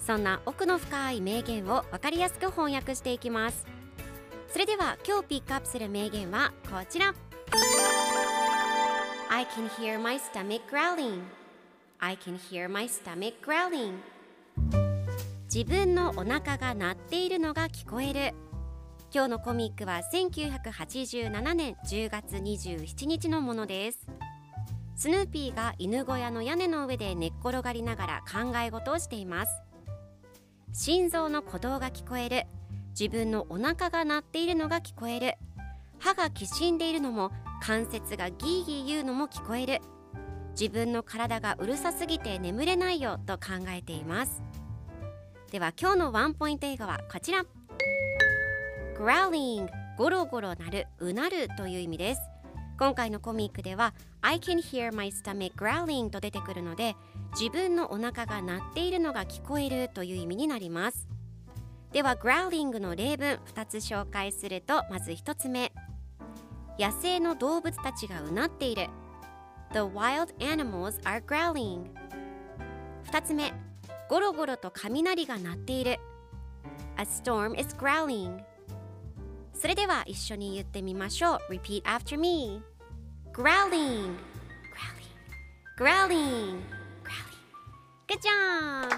[0.00, 3.66] そんな奥の深い名言を分かりやすく翻訳していきます。
[4.48, 7.14] それでは今日ピックアップする名言はこちら。
[9.30, 11.22] I can hear my stomach growling.
[12.00, 13.98] I can hear my stomach growling.
[15.52, 18.34] 自分のお腹が鳴っているのが聞こえる。
[19.12, 24.06] 今日のコミックは1987年10月27日のものです。
[24.96, 29.69] スヌーピーが犬小屋の屋根の上で寝っ転がりながら考え事をしています。
[30.72, 32.46] 心臓の鼓動が聞こえる。
[32.98, 35.34] 自分のお腹が鳴っているのが聞こえる。
[35.98, 39.80] 歯がきしんでいるのも関節がギーギー言うのも聞こえる。
[40.58, 44.42] 自分の体がうるさすぎて眠れないよと考えています。
[45.50, 47.44] では今日のワンポイント英語はこちら。
[48.96, 52.20] Growling ゴロゴロ鳴るうなるという意味です。
[52.80, 53.92] 今回のコミックでは
[54.22, 56.96] I can hear my stomach growling と出てくるので
[57.38, 61.06] 自分のお腹が鳴っているのが聞こえるという意味になります。
[61.92, 65.74] では growling の例文2つ紹介するとまず1つ目。
[66.78, 68.86] 野生の動物たちがうなっている。
[69.74, 71.84] The wild animals are growling
[73.12, 73.52] 2つ目。
[74.08, 75.98] ゴロゴロと雷が鳴っている。
[76.96, 78.42] A storm is growling
[79.52, 81.52] それでは一緒に言ってみましょう。
[81.52, 82.69] Repeat after me
[83.32, 84.16] Growling
[84.74, 85.06] Growling
[85.78, 86.60] Growling
[87.04, 87.40] Growling
[88.08, 88.90] Good job!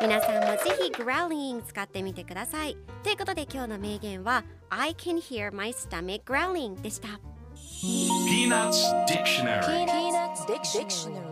[0.00, 7.20] 皆さんもぜひ growling 使ってみてくださいということで今日の名言は I can hear my stomach growling でした
[7.82, 11.29] Peanuts Dictionary Peanuts Dictionary.